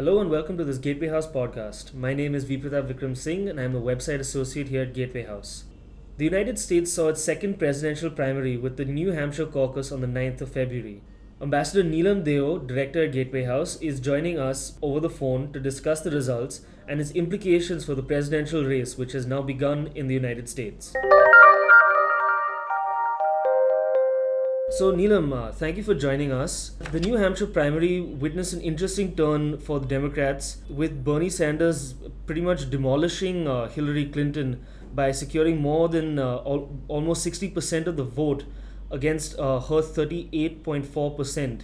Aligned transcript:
Hello 0.00 0.18
and 0.18 0.30
welcome 0.30 0.56
to 0.56 0.64
this 0.64 0.78
Gateway 0.78 1.08
House 1.08 1.26
podcast. 1.26 1.92
My 1.92 2.14
name 2.14 2.34
is 2.34 2.46
Vipratap 2.46 2.90
Vikram 2.90 3.14
Singh 3.14 3.50
and 3.50 3.60
I'm 3.60 3.76
a 3.76 3.80
website 3.82 4.18
associate 4.18 4.68
here 4.68 4.80
at 4.84 4.94
Gateway 4.94 5.24
House. 5.24 5.64
The 6.16 6.24
United 6.24 6.58
States 6.58 6.90
saw 6.90 7.08
its 7.08 7.22
second 7.22 7.58
presidential 7.58 8.08
primary 8.08 8.56
with 8.56 8.78
the 8.78 8.86
New 8.86 9.12
Hampshire 9.12 9.44
caucus 9.44 9.92
on 9.92 10.00
the 10.00 10.06
9th 10.06 10.40
of 10.40 10.52
February. 10.52 11.02
Ambassador 11.38 11.84
Neelam 11.84 12.24
Deo, 12.24 12.56
director 12.58 13.04
at 13.04 13.12
Gateway 13.12 13.44
House, 13.44 13.76
is 13.82 14.00
joining 14.00 14.38
us 14.38 14.78
over 14.80 15.00
the 15.00 15.10
phone 15.10 15.52
to 15.52 15.60
discuss 15.60 16.00
the 16.00 16.10
results 16.10 16.62
and 16.88 16.98
its 16.98 17.10
implications 17.10 17.84
for 17.84 17.94
the 17.94 18.02
presidential 18.02 18.64
race, 18.64 18.96
which 18.96 19.12
has 19.12 19.26
now 19.26 19.42
begun 19.42 19.90
in 19.94 20.06
the 20.06 20.14
United 20.14 20.48
States. 20.48 20.94
So, 24.80 24.92
Neelam, 24.92 25.30
uh, 25.34 25.52
thank 25.52 25.76
you 25.76 25.82
for 25.82 25.94
joining 25.94 26.32
us. 26.32 26.70
The 26.90 27.00
New 27.00 27.16
Hampshire 27.16 27.46
primary 27.46 28.00
witnessed 28.00 28.54
an 28.54 28.62
interesting 28.62 29.14
turn 29.14 29.58
for 29.58 29.78
the 29.78 29.86
Democrats, 29.86 30.56
with 30.70 31.04
Bernie 31.04 31.28
Sanders 31.28 31.96
pretty 32.24 32.40
much 32.40 32.70
demolishing 32.70 33.46
uh, 33.46 33.68
Hillary 33.68 34.06
Clinton 34.06 34.64
by 34.94 35.12
securing 35.12 35.60
more 35.60 35.90
than 35.90 36.18
uh, 36.18 36.36
al- 36.46 36.70
almost 36.88 37.26
60% 37.26 37.88
of 37.88 37.98
the 37.98 38.04
vote 38.04 38.44
against 38.90 39.38
uh, 39.38 39.60
her 39.60 39.82
38.4%. 39.82 41.60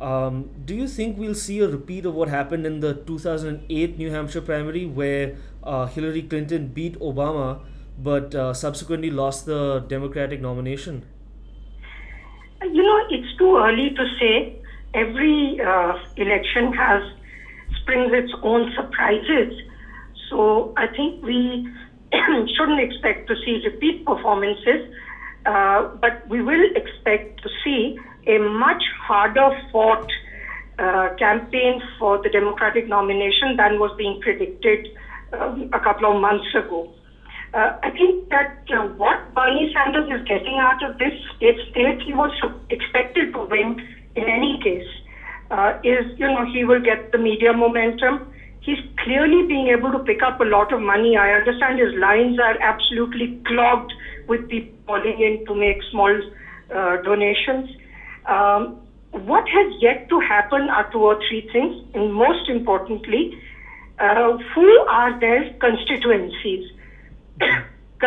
Um, 0.00 0.48
do 0.64 0.76
you 0.76 0.86
think 0.86 1.18
we'll 1.18 1.34
see 1.34 1.58
a 1.58 1.66
repeat 1.66 2.06
of 2.06 2.14
what 2.14 2.28
happened 2.28 2.66
in 2.66 2.78
the 2.78 2.94
2008 2.94 3.98
New 3.98 4.12
Hampshire 4.12 4.42
primary, 4.42 4.86
where 4.86 5.34
uh, 5.64 5.86
Hillary 5.86 6.22
Clinton 6.22 6.68
beat 6.68 7.00
Obama 7.00 7.62
but 7.98 8.32
uh, 8.32 8.54
subsequently 8.54 9.10
lost 9.10 9.44
the 9.44 9.80
Democratic 9.88 10.40
nomination? 10.40 11.04
You 12.70 12.82
know, 12.82 13.00
it's 13.08 13.32
too 13.38 13.56
early 13.56 13.90
to 13.90 14.04
say. 14.18 14.46
Every 14.94 15.58
uh, 15.60 15.94
election 16.16 16.72
has 16.72 17.02
springs 17.76 18.12
its 18.12 18.30
own 18.42 18.66
surprises. 18.74 19.48
So 20.30 20.68
I 20.76 20.86
think 20.86 21.14
we 21.20 21.60
shouldn't 22.56 22.80
expect 22.80 23.26
to 23.26 23.36
see 23.44 23.58
repeat 23.64 24.02
performances, 24.04 24.80
uh, 25.46 25.84
but 26.00 26.14
we 26.26 26.40
will 26.40 26.64
expect 26.74 27.42
to 27.42 27.48
see 27.62 27.92
a 28.26 28.38
much 28.38 28.82
harder 29.06 29.50
fought 29.70 30.06
uh, 30.78 31.08
campaign 31.18 31.80
for 31.98 32.18
the 32.18 32.28
Democratic 32.28 32.86
nomination 32.88 33.56
than 33.56 33.78
was 33.78 33.92
being 33.96 34.16
predicted 34.20 34.88
um, 35.32 35.66
a 35.72 35.80
couple 35.80 36.10
of 36.10 36.16
months 36.16 36.46
ago. 36.54 36.86
Uh, 37.52 37.70
I 37.82 37.90
think 37.90 38.16
that 38.30 38.48
uh, 38.70 38.82
what 38.96 39.18
Bernie 39.34 39.72
Sanders 39.74 40.08
is 40.20 40.26
getting 40.26 40.58
out 40.58 40.82
of 40.82 40.98
this 40.98 41.12
state, 41.36 41.58
state 41.70 42.00
he 42.02 42.14
was 42.14 42.30
expected 42.70 43.32
to 43.32 43.44
win 43.50 43.80
in 44.14 44.24
any 44.24 44.60
case, 44.62 44.86
uh, 45.50 45.72
is, 45.82 46.04
you 46.16 46.26
know, 46.26 46.44
he 46.52 46.64
will 46.64 46.80
get 46.80 47.10
the 47.10 47.18
media 47.18 47.52
momentum. 47.52 48.32
He's 48.60 48.78
clearly 49.02 49.46
being 49.46 49.68
able 49.68 49.90
to 49.92 49.98
pick 49.98 50.22
up 50.22 50.40
a 50.40 50.44
lot 50.44 50.72
of 50.72 50.80
money. 50.80 51.16
I 51.16 51.32
understand 51.32 51.78
his 51.78 51.92
lines 51.94 52.38
are 52.38 52.56
absolutely 52.60 53.38
clogged 53.46 53.92
with 54.28 54.48
people 54.48 54.72
calling 54.86 55.20
in 55.20 55.44
to 55.46 55.54
make 55.54 55.82
small 55.90 56.14
uh, 56.74 56.96
donations. 56.98 57.68
Um, 58.26 58.80
what 59.10 59.48
has 59.48 59.72
yet 59.80 60.08
to 60.08 60.20
happen 60.20 60.68
are 60.70 60.90
two 60.90 60.98
or 60.98 61.18
three 61.28 61.48
things, 61.52 61.74
and 61.94 62.12
most 62.12 62.48
importantly, 62.48 63.36
uh, 63.98 64.36
who 64.54 64.68
are 64.88 65.18
their 65.20 65.44
constituencies? 65.60 66.70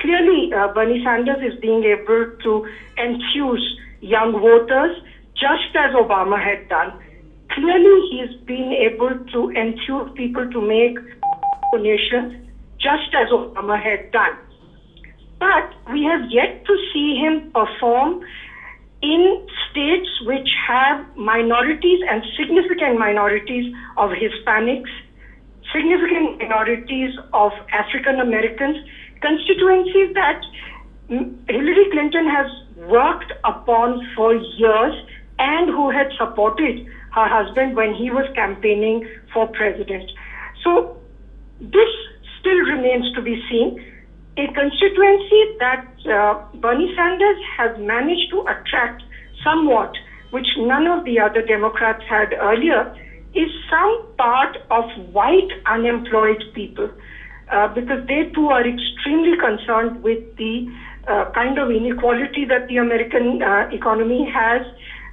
clearly, 0.00 0.50
uh, 0.52 0.72
Bernie 0.72 1.02
Sanders 1.04 1.42
is 1.42 1.58
being 1.60 1.84
able 1.84 2.30
to 2.42 2.66
enthuse 2.96 3.78
young 4.00 4.32
voters 4.32 4.96
just 5.34 5.74
as 5.74 5.94
Obama 5.94 6.42
had 6.42 6.68
done. 6.68 6.92
Clearly, 7.50 8.08
he's 8.10 8.34
been 8.46 8.72
able 8.72 9.14
to 9.32 9.50
enthuse 9.50 10.10
people 10.16 10.50
to 10.50 10.60
make 10.60 10.98
donations 11.72 12.46
just 12.78 13.14
as 13.14 13.28
Obama 13.30 13.80
had 13.80 14.10
done. 14.12 14.36
But 15.38 15.70
we 15.92 16.04
have 16.04 16.30
yet 16.30 16.64
to 16.66 16.76
see 16.92 17.16
him 17.16 17.50
perform 17.52 18.24
in 19.02 19.46
states 19.70 20.08
which 20.26 20.48
have 20.66 21.04
minorities 21.16 22.00
and 22.10 22.22
significant 22.36 22.98
minorities 22.98 23.72
of 23.96 24.10
Hispanics, 24.10 24.90
significant 25.72 26.38
minorities 26.38 27.14
of 27.32 27.52
African 27.72 28.20
Americans, 28.20 28.76
constituencies 29.20 30.14
that 30.14 30.40
Hillary 31.08 31.86
Clinton 31.90 32.26
has 32.28 32.46
worked 32.76 33.32
upon 33.44 34.06
for 34.14 34.34
years 34.34 34.94
and 35.38 35.68
who 35.70 35.90
had 35.90 36.10
supported 36.18 36.86
her 37.14 37.28
husband 37.28 37.76
when 37.76 37.94
he 37.94 38.10
was 38.10 38.26
campaigning 38.34 39.08
for 39.32 39.46
president. 39.48 40.10
So 40.62 40.96
this 41.60 41.88
still 42.40 42.58
remains 42.58 43.12
to 43.14 43.22
be 43.22 43.42
seen. 43.48 43.82
A 44.36 44.46
constituency 44.52 45.56
that 45.58 45.86
uh, 46.06 46.40
Bernie 46.54 46.92
Sanders 46.94 47.38
has 47.56 47.76
managed 47.78 48.30
to 48.30 48.42
attract 48.42 49.02
somewhat, 49.42 49.92
which 50.30 50.46
none 50.58 50.86
of 50.86 51.04
the 51.04 51.18
other 51.18 51.42
Democrats 51.42 52.04
had 52.08 52.32
earlier, 52.34 52.94
is 53.34 53.50
some 53.68 54.06
part 54.16 54.56
of 54.70 54.84
white 55.12 55.50
unemployed 55.66 56.42
people. 56.54 56.90
Uh, 57.50 57.66
because 57.66 58.06
they 58.06 58.24
too 58.34 58.48
are 58.48 58.66
extremely 58.66 59.34
concerned 59.38 60.02
with 60.02 60.20
the 60.36 60.70
uh, 61.06 61.30
kind 61.32 61.58
of 61.58 61.70
inequality 61.70 62.44
that 62.44 62.68
the 62.68 62.76
American 62.76 63.40
uh, 63.40 63.66
economy 63.72 64.28
has. 64.30 64.60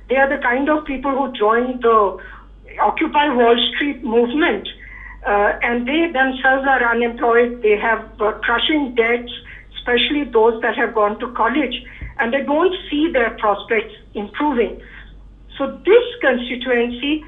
They 0.10 0.18
are 0.18 0.28
the 0.28 0.44
kind 0.44 0.70
of 0.70 0.84
people 0.84 1.12
who 1.12 1.32
joined 1.32 1.82
the 1.82 2.18
Occupy 2.82 3.30
Wall 3.30 3.56
Street 3.72 4.04
movement, 4.04 4.68
uh, 5.26 5.54
and 5.62 5.88
they 5.88 6.12
themselves 6.12 6.68
are 6.68 6.84
unemployed. 6.84 7.62
They 7.62 7.78
have 7.78 8.04
uh, 8.20 8.34
crushing 8.44 8.94
debts, 8.96 9.32
especially 9.78 10.26
those 10.26 10.62
that 10.62 10.76
have 10.76 10.94
gone 10.94 11.18
to 11.20 11.32
college, 11.32 11.82
and 12.20 12.34
they 12.34 12.42
don't 12.44 12.76
see 12.92 13.10
their 13.14 13.30
prospects 13.30 13.94
improving. 14.14 14.82
So 15.58 15.68
this 15.86 16.04
constituency 16.20 17.24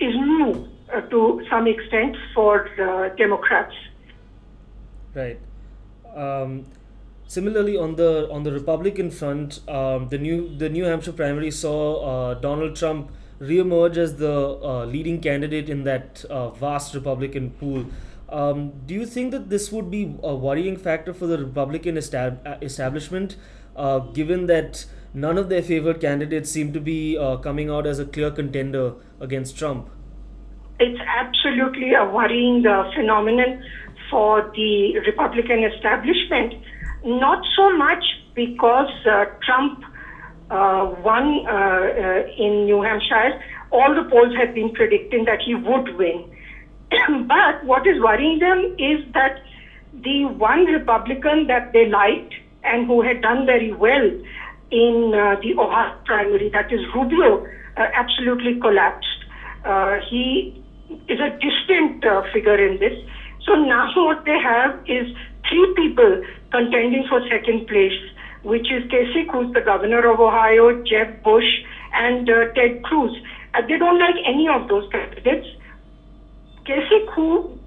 is 0.00 0.14
new 0.16 0.68
to 1.10 1.46
some 1.48 1.68
extent 1.68 2.16
for 2.34 2.68
Democrats. 3.16 3.74
Right. 5.14 5.38
Um, 6.14 6.66
similarly, 7.26 7.76
on 7.76 7.96
the 7.96 8.30
on 8.30 8.42
the 8.42 8.52
Republican 8.52 9.10
front, 9.10 9.60
um, 9.68 10.08
the 10.08 10.18
new 10.18 10.56
the 10.56 10.68
New 10.68 10.84
Hampshire 10.84 11.12
primary 11.12 11.50
saw 11.50 11.80
uh, 12.12 12.34
Donald 12.34 12.76
Trump 12.76 13.10
reemerge 13.40 13.96
as 13.96 14.16
the 14.16 14.58
uh, 14.62 14.84
leading 14.84 15.20
candidate 15.20 15.68
in 15.68 15.84
that 15.84 16.24
uh, 16.30 16.50
vast 16.50 16.94
Republican 16.94 17.50
pool. 17.50 17.86
Um, 18.28 18.72
do 18.86 18.94
you 18.94 19.04
think 19.04 19.30
that 19.32 19.50
this 19.50 19.70
would 19.70 19.90
be 19.90 20.16
a 20.22 20.34
worrying 20.34 20.76
factor 20.76 21.12
for 21.12 21.26
the 21.26 21.36
Republican 21.36 21.96
estab- 21.96 22.46
uh, 22.46 22.56
establishment, 22.62 23.36
uh, 23.76 23.98
given 23.98 24.46
that 24.46 24.86
none 25.12 25.36
of 25.36 25.50
their 25.50 25.62
favored 25.62 26.00
candidates 26.00 26.50
seem 26.50 26.72
to 26.72 26.80
be 26.80 27.18
uh, 27.18 27.36
coming 27.36 27.68
out 27.68 27.86
as 27.86 27.98
a 27.98 28.06
clear 28.06 28.30
contender 28.30 28.94
against 29.20 29.58
Trump? 29.58 29.90
It's 30.80 31.00
absolutely 31.00 31.92
a 31.92 32.04
worrying 32.08 32.62
phenomenon 32.94 33.62
for 34.12 34.42
the 34.54 34.98
Republican 35.06 35.64
establishment, 35.64 36.54
not 37.04 37.42
so 37.56 37.74
much 37.76 38.04
because 38.34 38.92
uh, 39.06 39.24
Trump 39.42 39.82
uh, 40.50 40.94
won 41.02 41.46
uh, 41.48 41.50
uh 41.50 42.44
in 42.44 42.66
New 42.66 42.82
Hampshire. 42.82 43.42
All 43.70 43.94
the 43.94 44.08
polls 44.10 44.34
had 44.36 44.54
been 44.54 44.70
predicting 44.72 45.24
that 45.24 45.40
he 45.40 45.54
would 45.54 45.96
win. 45.96 46.28
but 47.26 47.64
what 47.64 47.86
is 47.86 48.00
worrying 48.02 48.38
them 48.38 48.76
is 48.78 49.00
that 49.14 49.40
the 50.04 50.26
one 50.26 50.66
Republican 50.66 51.46
that 51.46 51.72
they 51.72 51.88
liked 51.88 52.34
and 52.64 52.86
who 52.86 53.00
had 53.00 53.22
done 53.22 53.46
very 53.46 53.72
well 53.72 54.06
in 54.70 55.12
uh, 55.14 55.36
the 55.40 55.54
Iowa 55.58 55.96
primary, 56.04 56.50
that 56.50 56.70
is 56.70 56.80
Rubio, 56.94 57.46
uh, 57.76 57.86
absolutely 57.94 58.60
collapsed. 58.60 59.24
he 60.10 60.62
is 61.08 61.18
a 61.18 61.30
distant 61.40 62.04
figure 62.32 62.60
in 62.68 62.78
this. 62.78 62.96
So 63.44 63.54
now 63.54 63.90
what 63.94 64.24
they 64.24 64.38
have 64.38 64.78
is 64.86 65.06
three 65.48 65.72
people 65.76 66.22
contending 66.50 67.04
for 67.08 67.20
second 67.28 67.66
place, 67.66 67.98
which 68.42 68.70
is 68.70 68.82
Kasich, 68.90 69.30
who's 69.30 69.52
the 69.52 69.60
governor 69.60 70.10
of 70.10 70.20
Ohio, 70.20 70.72
Jeb 70.84 71.22
Bush, 71.22 71.62
and 71.92 72.28
uh, 72.28 72.46
Ted 72.54 72.82
Cruz. 72.82 73.12
Uh, 73.54 73.62
they 73.66 73.78
don't 73.78 73.98
like 73.98 74.14
any 74.24 74.48
of 74.48 74.68
those 74.68 74.88
candidates. 74.90 75.46
Kasich, 76.64 77.08
who 77.14 77.58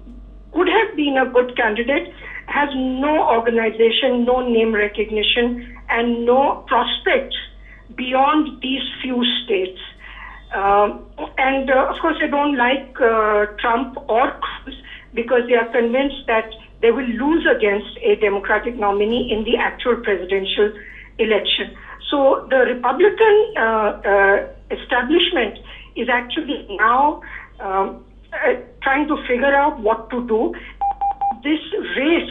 could 0.52 0.68
have 0.68 0.96
been 0.96 1.16
a 1.18 1.26
good 1.30 1.56
candidate, 1.56 2.12
has 2.46 2.68
no 2.74 3.28
organization, 3.28 4.24
no 4.24 4.40
name 4.40 4.74
recognition, 4.74 5.76
and 5.90 6.24
no 6.24 6.64
prospects 6.66 7.36
beyond 7.94 8.60
these 8.62 8.82
few 9.02 9.24
states. 9.44 9.78
Um, 10.54 11.04
and 11.38 11.70
uh, 11.70 11.86
of 11.90 11.96
course, 12.00 12.16
they 12.20 12.28
don't 12.28 12.56
like 12.56 12.96
uh, 13.00 13.46
Trump 13.60 13.96
or 14.08 14.32
Cruz 14.40 14.76
because 15.14 15.42
they 15.48 15.54
are 15.54 15.70
convinced 15.70 16.26
that 16.26 16.48
they 16.82 16.90
will 16.90 17.06
lose 17.06 17.46
against 17.46 17.96
a 18.02 18.16
Democratic 18.16 18.76
nominee 18.76 19.30
in 19.30 19.44
the 19.44 19.56
actual 19.56 19.96
presidential 19.96 20.72
election. 21.18 21.74
So 22.10 22.46
the 22.50 22.58
Republican 22.58 23.36
uh, 23.56 23.90
uh, 24.04 24.36
establishment 24.70 25.58
is 25.96 26.08
actually 26.08 26.66
now 26.70 27.22
um, 27.60 28.04
trying 28.82 29.08
to 29.08 29.16
figure 29.26 29.54
out 29.54 29.80
what 29.80 30.10
to 30.10 30.26
do. 30.26 30.52
This 31.42 31.60
race 31.96 32.30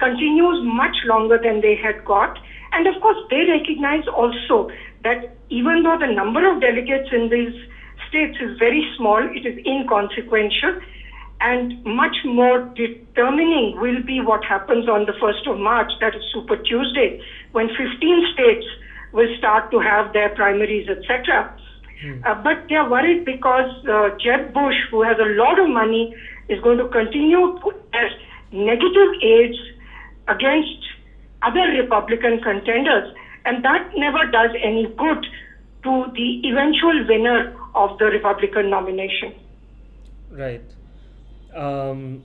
continues 0.00 0.60
much 0.62 0.96
longer 1.04 1.38
than 1.38 1.60
they 1.60 1.76
had 1.76 2.04
got. 2.04 2.38
And 2.72 2.86
of 2.86 3.00
course, 3.00 3.18
they 3.30 3.44
recognize 3.46 4.06
also 4.08 4.70
that 5.04 5.36
even 5.50 5.82
though 5.82 5.96
the 5.98 6.12
number 6.12 6.42
of 6.50 6.60
delegates 6.60 7.08
in 7.12 7.28
these 7.28 7.54
states 8.08 8.36
is 8.40 8.58
very 8.58 8.84
small, 8.96 9.22
it 9.22 9.46
is 9.46 9.56
inconsequential. 9.64 10.80
And 11.44 11.84
much 11.84 12.16
more 12.24 12.60
determining 12.74 13.76
will 13.78 14.02
be 14.02 14.20
what 14.20 14.42
happens 14.44 14.88
on 14.88 15.04
the 15.04 15.12
1st 15.12 15.52
of 15.52 15.58
March, 15.60 15.92
that 16.00 16.14
is 16.16 16.22
Super 16.32 16.56
Tuesday, 16.56 17.20
when 17.52 17.68
15 17.68 18.32
states 18.32 18.64
will 19.12 19.28
start 19.36 19.70
to 19.70 19.78
have 19.78 20.14
their 20.14 20.30
primaries, 20.30 20.88
etc. 20.88 21.54
Hmm. 22.00 22.24
Uh, 22.24 22.34
but 22.42 22.64
they 22.68 22.76
are 22.76 22.88
worried 22.88 23.26
because 23.26 23.70
uh, 23.86 24.16
Jeb 24.16 24.54
Bush, 24.54 24.78
who 24.90 25.02
has 25.02 25.18
a 25.20 25.28
lot 25.36 25.58
of 25.58 25.68
money, 25.68 26.16
is 26.48 26.60
going 26.62 26.78
to 26.78 26.88
continue 26.88 27.60
to 27.60 27.72
as 27.92 28.10
negative 28.50 29.12
aids 29.22 29.58
against 30.28 30.80
other 31.42 31.66
Republican 31.76 32.40
contenders, 32.40 33.12
and 33.44 33.62
that 33.64 33.92
never 33.96 34.24
does 34.30 34.50
any 34.62 34.86
good 34.96 35.26
to 35.84 36.06
the 36.16 36.40
eventual 36.48 37.04
winner 37.06 37.54
of 37.74 37.98
the 37.98 38.06
Republican 38.06 38.70
nomination. 38.70 39.34
Right. 40.30 40.64
Um, 41.54 42.24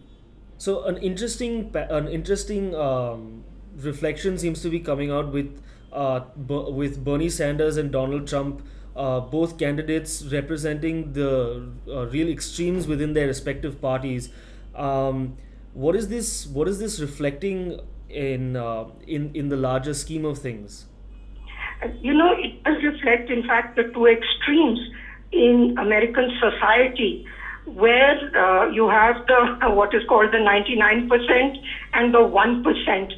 so 0.57 0.83
an 0.85 0.97
interesting 0.97 1.71
an 1.75 2.07
interesting 2.07 2.75
um, 2.75 3.43
reflection 3.75 4.37
seems 4.37 4.61
to 4.61 4.69
be 4.69 4.79
coming 4.79 5.11
out 5.11 5.31
with 5.31 5.61
uh, 5.91 6.21
with 6.35 7.03
Bernie 7.03 7.29
Sanders 7.29 7.77
and 7.77 7.91
Donald 7.91 8.27
Trump, 8.27 8.61
uh, 8.95 9.19
both 9.19 9.57
candidates 9.57 10.23
representing 10.25 11.13
the 11.13 11.69
uh, 11.87 12.07
real 12.07 12.29
extremes 12.29 12.87
within 12.87 13.13
their 13.13 13.27
respective 13.27 13.81
parties. 13.81 14.29
Um, 14.75 15.37
what 15.73 15.95
is 15.95 16.09
this? 16.09 16.47
What 16.47 16.67
is 16.67 16.79
this 16.79 16.99
reflecting 16.99 17.79
in 18.09 18.55
uh, 18.55 18.85
in 19.07 19.31
in 19.33 19.49
the 19.49 19.57
larger 19.57 19.93
scheme 19.93 20.25
of 20.25 20.39
things? 20.39 20.85
You 22.01 22.13
know, 22.13 22.33
it 22.33 22.61
does 22.63 22.83
reflect, 22.83 23.29
in 23.29 23.47
fact, 23.47 23.77
the 23.77 23.83
two 23.93 24.05
extremes 24.07 24.79
in 25.31 25.75
American 25.79 26.29
society, 26.39 27.25
where 27.73 28.17
uh, 28.35 28.65
you 28.67 28.87
have 28.89 29.15
the 29.27 29.69
what 29.69 29.93
is 29.93 30.03
called 30.07 30.31
the 30.31 30.37
99% 30.37 31.57
and 31.93 32.13
the 32.13 32.19
1%. 32.19 33.13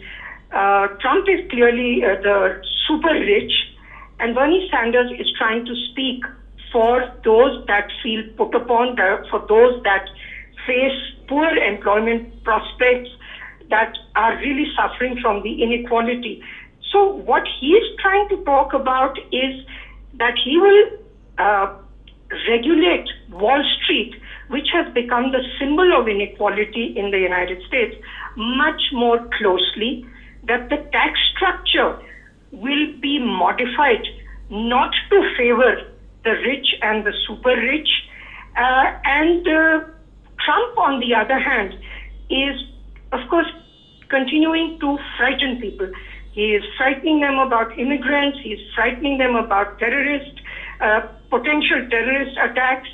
Uh, 0.51 0.87
Trump 0.99 1.27
is 1.29 1.39
clearly 1.49 2.03
uh, 2.03 2.15
the 2.21 2.61
super 2.87 3.13
rich, 3.13 3.51
and 4.19 4.35
Bernie 4.35 4.67
Sanders 4.69 5.09
is 5.17 5.27
trying 5.37 5.65
to 5.65 5.73
speak 5.89 6.23
for 6.71 7.01
those 7.23 7.53
that 7.67 7.87
feel 8.03 8.23
put 8.37 8.53
upon, 8.53 8.95
the, 8.95 9.23
for 9.29 9.39
those 9.47 9.81
that 9.83 10.05
face 10.65 10.97
poor 11.27 11.49
employment 11.49 12.43
prospects, 12.43 13.09
that 13.69 13.93
are 14.15 14.35
really 14.37 14.67
suffering 14.75 15.17
from 15.21 15.41
the 15.43 15.63
inequality. 15.63 16.41
So, 16.91 17.05
what 17.05 17.43
he 17.59 17.67
is 17.67 17.87
trying 17.99 18.27
to 18.29 18.37
talk 18.43 18.73
about 18.73 19.17
is 19.31 19.53
that 20.15 20.33
he 20.43 20.57
will 20.57 20.83
uh, 21.37 21.67
regulate 22.49 23.07
Wall 23.29 23.63
has 24.81 24.93
become 24.93 25.31
the 25.31 25.41
symbol 25.59 25.93
of 25.97 26.07
inequality 26.07 26.91
in 26.95 27.11
the 27.11 27.19
United 27.19 27.61
States, 27.67 27.93
much 28.35 28.81
more 28.91 29.19
closely 29.37 30.03
that 30.47 30.69
the 30.69 30.77
tax 30.91 31.19
structure 31.33 31.93
will 32.51 32.85
be 32.99 33.19
modified 33.19 34.07
not 34.49 34.89
to 35.09 35.23
favor 35.37 35.75
the 36.23 36.31
rich 36.45 36.73
and 36.81 37.05
the 37.05 37.13
super 37.25 37.55
rich. 37.55 37.87
Uh, 38.57 38.89
and 39.05 39.47
uh, 39.47 39.79
Trump, 40.43 40.77
on 40.77 40.99
the 40.99 41.13
other 41.13 41.39
hand, 41.39 41.75
is, 42.29 42.55
of 43.11 43.19
course, 43.29 43.51
continuing 44.09 44.71
to 44.79 44.97
frighten 45.17 45.55
people. 45.55 45.87
He 46.33 46.53
is 46.53 46.63
frightening 46.77 47.19
them 47.19 47.37
about 47.39 47.77
immigrants, 47.77 48.39
he 48.41 48.49
is 48.53 48.59
frightening 48.73 49.17
them 49.17 49.35
about 49.35 49.77
terrorist, 49.79 50.31
uh, 50.79 51.01
potential 51.29 51.81
terrorist 51.89 52.37
attacks, 52.41 52.89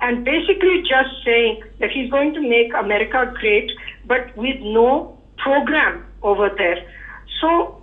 and 0.00 0.24
basically 0.24 0.82
just 0.82 1.10
saying 1.24 1.62
that 1.80 1.90
he's 1.90 2.10
going 2.10 2.34
to 2.34 2.40
make 2.40 2.72
America 2.74 3.32
great, 3.38 3.70
but 4.06 4.36
with 4.36 4.60
no 4.60 5.18
program 5.38 6.04
over 6.22 6.50
there. 6.56 6.78
So 7.40 7.82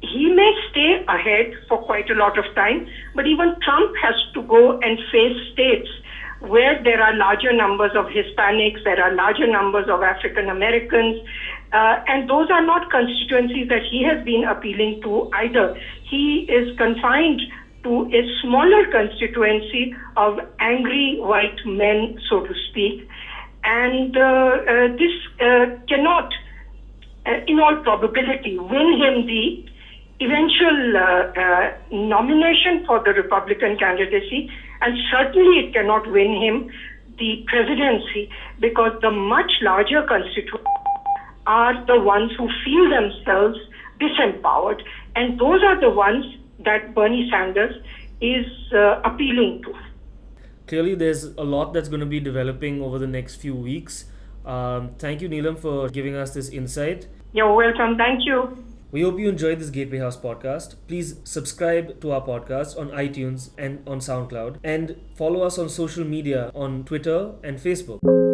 he 0.00 0.32
may 0.32 0.52
stay 0.70 1.04
ahead 1.08 1.52
for 1.68 1.78
quite 1.78 2.10
a 2.10 2.14
lot 2.14 2.38
of 2.38 2.44
time, 2.54 2.86
but 3.14 3.26
even 3.26 3.54
Trump 3.62 3.94
has 4.02 4.14
to 4.34 4.42
go 4.42 4.78
and 4.80 4.98
face 5.12 5.36
states 5.52 5.88
where 6.40 6.82
there 6.82 7.02
are 7.02 7.14
larger 7.14 7.52
numbers 7.52 7.92
of 7.94 8.06
Hispanics, 8.06 8.82
there 8.84 9.02
are 9.02 9.12
larger 9.14 9.46
numbers 9.46 9.88
of 9.90 10.02
African 10.02 10.48
Americans, 10.48 11.20
uh, 11.72 12.00
and 12.06 12.28
those 12.30 12.48
are 12.50 12.64
not 12.64 12.90
constituencies 12.90 13.68
that 13.68 13.82
he 13.90 14.02
has 14.02 14.24
been 14.24 14.44
appealing 14.44 15.00
to 15.02 15.30
either. 15.34 15.78
He 16.02 16.46
is 16.48 16.76
confined 16.78 17.42
to 17.82 18.08
a 18.12 18.22
smaller 18.42 18.86
constituency 18.90 19.94
of 20.16 20.38
angry 20.58 21.16
white 21.18 21.58
men, 21.64 22.18
so 22.28 22.40
to 22.40 22.54
speak, 22.68 23.06
and 23.64 24.16
uh, 24.16 24.20
uh, 24.20 24.88
this 24.96 25.12
uh, 25.40 25.66
cannot 25.88 26.32
uh, 27.26 27.32
in 27.46 27.58
all 27.60 27.76
probability, 27.76 28.58
win 28.58 28.96
him 28.98 29.26
the 29.26 29.62
eventual 30.20 30.96
uh, 30.96 31.40
uh, 31.40 31.70
nomination 31.90 32.84
for 32.86 33.02
the 33.04 33.12
Republican 33.12 33.76
candidacy, 33.76 34.48
and 34.80 34.96
certainly 35.10 35.60
it 35.60 35.72
cannot 35.72 36.06
win 36.10 36.32
him 36.34 36.70
the 37.18 37.42
presidency 37.46 38.28
because 38.58 38.92
the 39.02 39.10
much 39.10 39.52
larger 39.60 40.02
constituents 40.02 40.66
are 41.46 41.74
the 41.86 42.00
ones 42.00 42.32
who 42.36 42.48
feel 42.64 42.88
themselves 42.88 43.58
disempowered, 44.00 44.80
and 45.16 45.38
those 45.38 45.62
are 45.62 45.78
the 45.78 45.90
ones 45.90 46.24
that 46.64 46.94
Bernie 46.94 47.28
Sanders 47.30 47.74
is 48.20 48.46
uh, 48.72 49.00
appealing 49.04 49.62
to. 49.64 49.74
Clearly, 50.66 50.94
there's 50.94 51.24
a 51.24 51.42
lot 51.42 51.72
that's 51.72 51.88
going 51.88 52.00
to 52.00 52.06
be 52.06 52.20
developing 52.20 52.82
over 52.82 52.98
the 52.98 53.06
next 53.06 53.36
few 53.36 53.54
weeks. 53.54 54.04
Um, 54.44 54.90
thank 54.98 55.20
you, 55.20 55.28
Neelam, 55.28 55.58
for 55.58 55.88
giving 55.88 56.14
us 56.14 56.32
this 56.32 56.48
insight. 56.48 57.08
You're 57.32 57.54
welcome. 57.54 57.96
Thank 57.96 58.24
you. 58.24 58.64
We 58.92 59.02
hope 59.02 59.20
you 59.20 59.28
enjoyed 59.28 59.60
this 59.60 59.70
Gateway 59.70 59.98
House 59.98 60.16
podcast. 60.16 60.74
Please 60.88 61.16
subscribe 61.22 62.00
to 62.00 62.10
our 62.10 62.20
podcast 62.20 62.76
on 62.78 62.88
iTunes 62.90 63.50
and 63.56 63.88
on 63.88 63.98
SoundCloud 63.98 64.58
and 64.64 64.96
follow 65.14 65.42
us 65.42 65.58
on 65.58 65.68
social 65.68 66.04
media 66.04 66.50
on 66.56 66.84
Twitter 66.84 67.34
and 67.44 67.58
Facebook. 67.58 68.29